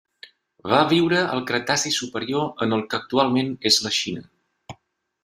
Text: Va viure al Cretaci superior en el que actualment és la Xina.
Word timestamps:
Va 0.71 0.77
viure 0.93 1.19
al 1.35 1.43
Cretaci 1.51 1.91
superior 1.97 2.65
en 2.67 2.73
el 2.79 2.81
que 2.95 2.99
actualment 3.01 3.53
és 3.73 3.79
la 3.89 3.93
Xina. 4.03 4.25